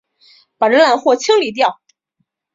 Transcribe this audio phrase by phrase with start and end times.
[0.57, 1.79] 把这烂货清理掉！